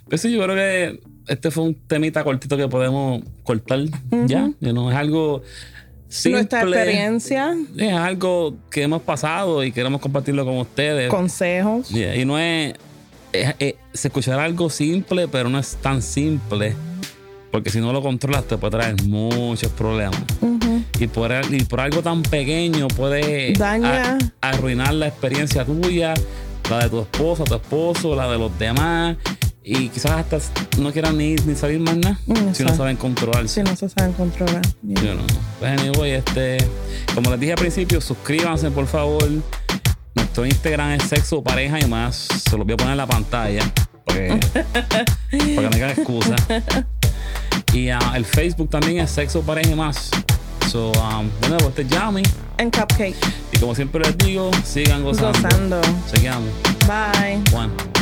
Pues 0.07 0.21
sí, 0.21 0.31
yo 0.31 0.43
creo 0.43 0.55
que 0.55 1.01
este 1.27 1.51
fue 1.51 1.63
un 1.63 1.75
temita 1.75 2.23
cortito 2.23 2.57
que 2.57 2.67
podemos 2.67 3.23
cortar 3.43 3.79
ya. 4.27 4.51
You 4.59 4.71
know, 4.71 4.89
es 4.89 4.95
algo 4.95 5.41
simple. 6.13 6.39
Nuestra 6.41 6.61
experiencia, 6.61 7.55
Es 7.77 7.93
algo 7.93 8.55
que 8.69 8.83
hemos 8.83 9.01
pasado 9.01 9.63
y 9.63 9.71
queremos 9.71 9.99
compartirlo 10.01 10.45
con 10.45 10.57
ustedes. 10.57 11.09
consejos. 11.09 11.89
Yeah, 11.89 12.15
Y 12.15 12.25
no 12.25 12.37
es, 12.39 12.73
es- 13.31 13.55
es- 13.59 13.75
Se 13.93 14.07
escuchará 14.07 14.43
algo 14.43 14.69
simple, 14.69 15.27
pero 15.27 15.49
no 15.49 15.59
es 15.59 15.75
tan 15.81 16.01
simple. 16.01 16.75
Porque 17.51 17.69
si 17.69 17.79
no 17.79 17.93
lo 17.93 18.01
controlas, 18.01 18.45
te 18.47 18.57
puede 18.57 18.71
traer 18.71 18.95
muchos 19.03 19.71
problemas. 19.73 20.19
Y 20.99 21.05
por, 21.07 21.31
y 21.51 21.63
por 21.65 21.79
algo 21.81 22.01
tan 22.01 22.23
pequeño 22.23 22.87
puede 22.87 23.53
Daña. 23.53 24.17
a- 24.41 24.49
arruinar 24.49 24.93
la 24.95 25.07
experiencia 25.07 25.63
tuya, 25.63 26.13
la 26.71 26.79
de 26.83 26.89
tu 26.89 27.01
esposa, 27.01 27.43
tu 27.43 27.53
esposo, 27.55 28.15
la 28.15 28.31
de 28.31 28.37
los 28.39 28.57
demás. 28.57 29.17
Y 29.65 29.87
quizás 29.89 30.11
hasta 30.11 30.39
no 30.77 30.91
quieran 30.91 31.17
ni, 31.17 31.35
ni 31.35 31.55
salir 31.55 31.79
más 31.79 31.95
nada 31.95 32.19
Mm, 32.25 32.53
si 32.53 32.63
no 32.63 32.75
saben 32.75 32.97
controlarse. 32.97 33.47
Si 33.47 33.63
no 33.63 33.75
se 33.75 33.87
saben 33.87 34.11
controlar. 34.13 34.61
Yeah. 34.85 35.03
Yo 35.03 35.15
no. 35.15 35.23
Pues 35.59 35.79
anyway, 35.79 36.11
este, 36.11 36.57
como 37.15 37.31
les 37.31 37.39
dije 37.39 37.53
al 37.53 37.59
principio, 37.59 38.01
suscríbanse 38.01 38.71
por 38.71 38.87
favor. 38.87 39.25
Nuestro 40.15 40.45
Instagram 40.45 40.91
es 40.91 41.03
sexo, 41.03 41.41
pareja 41.41 41.79
y 41.79 41.85
más. 41.85 42.15
Se 42.15 42.57
los 42.57 42.65
voy 42.65 42.73
a 42.73 42.77
poner 42.77 42.91
en 42.91 42.97
la 42.97 43.07
pantalla. 43.07 43.61
Porque, 44.05 44.39
porque 45.55 45.69
no 45.79 45.85
hay 45.85 45.91
excusa. 45.91 46.35
Y 47.73 47.89
ah, 47.89 48.13
el 48.15 48.25
Facebook 48.25 48.69
también 48.69 48.99
es 48.99 49.11
sexo, 49.11 49.41
pareja 49.41 49.71
y 49.71 49.75
más. 49.75 50.11
So, 50.69 50.91
um, 50.91 51.29
de 51.41 51.49
nuevo, 51.49 51.69
este 51.69 51.83
es 51.83 51.87
Yami. 51.87 52.23
En 52.57 52.69
cupcake. 52.69 53.15
Y 53.51 53.57
como 53.57 53.73
siempre 53.75 54.03
les 54.03 54.17
digo, 54.17 54.51
sigan 54.63 55.03
gozando. 55.03 55.39
Gozando. 55.39 55.81
Seguimos. 56.11 56.49
Bye. 56.87 57.41
Juan. 57.51 57.92